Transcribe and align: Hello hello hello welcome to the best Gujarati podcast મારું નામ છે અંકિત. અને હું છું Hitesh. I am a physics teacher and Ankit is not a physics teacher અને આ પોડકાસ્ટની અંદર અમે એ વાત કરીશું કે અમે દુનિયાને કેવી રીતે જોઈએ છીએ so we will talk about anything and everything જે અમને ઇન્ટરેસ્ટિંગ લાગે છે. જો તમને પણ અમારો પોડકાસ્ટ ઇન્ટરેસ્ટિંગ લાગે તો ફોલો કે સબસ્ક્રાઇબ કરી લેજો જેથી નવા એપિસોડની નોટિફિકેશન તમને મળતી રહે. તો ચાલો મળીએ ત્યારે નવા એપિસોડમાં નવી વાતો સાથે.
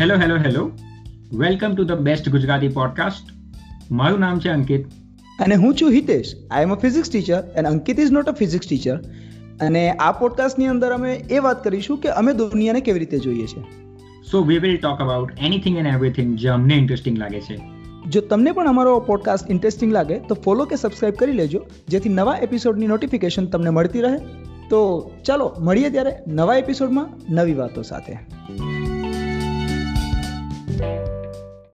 Hello 0.00 0.14
hello 0.14 0.36
hello 0.36 0.70
welcome 1.34 1.74
to 1.74 1.84
the 1.84 1.92
best 1.92 2.28
Gujarati 2.28 2.68
podcast 2.68 3.28
મારું 3.90 4.18
નામ 4.18 4.40
છે 4.40 4.48
અંકિત. 4.48 4.86
અને 5.40 5.54
હું 5.54 5.74
છું 5.74 5.90
Hitesh. 5.90 6.34
I 6.50 6.62
am 6.62 6.72
a 6.72 6.74
physics 6.74 7.10
teacher 7.10 7.42
and 7.56 7.68
Ankit 7.68 8.00
is 8.00 8.10
not 8.10 8.28
a 8.28 8.32
physics 8.32 8.68
teacher 8.68 8.96
અને 9.60 9.90
આ 9.90 10.12
પોડકાસ્ટની 10.12 10.66
અંદર 10.66 10.90
અમે 10.90 11.14
એ 11.14 11.38
વાત 11.38 11.64
કરીશું 11.64 11.98
કે 11.98 12.08
અમે 12.08 12.32
દુનિયાને 12.32 12.80
કેવી 12.80 12.98
રીતે 12.98 13.18
જોઈએ 13.18 13.46
છીએ 13.46 13.62
so 14.30 14.42
we 14.42 14.58
will 14.58 14.76
talk 14.76 15.00
about 15.00 15.32
anything 15.40 15.78
and 15.78 15.88
everything 15.88 16.36
જે 16.36 16.48
અમને 16.48 16.74
ઇન્ટરેસ્ટિંગ 16.74 17.18
લાગે 17.18 17.40
છે. 17.40 17.60
જો 18.08 18.20
તમને 18.20 18.52
પણ 18.52 18.68
અમારો 18.68 19.00
પોડકાસ્ટ 19.00 19.50
ઇન્ટરેસ્ટિંગ 19.50 19.92
લાગે 19.92 20.18
તો 20.18 20.34
ફોલો 20.34 20.64
કે 20.64 20.76
સબસ્ક્રાઇબ 20.76 21.14
કરી 21.14 21.32
લેજો 21.32 21.66
જેથી 21.88 22.08
નવા 22.08 22.36
એપિસોડની 22.36 22.86
નોટિફિકેશન 22.86 23.46
તમને 23.46 23.70
મળતી 23.70 24.00
રહે. 24.00 24.18
તો 24.70 25.10
ચાલો 25.24 25.54
મળીએ 25.60 25.90
ત્યારે 25.90 26.12
નવા 26.26 26.56
એપિસોડમાં 26.56 27.34
નવી 27.34 27.54
વાતો 27.54 27.82
સાથે. 27.82 28.18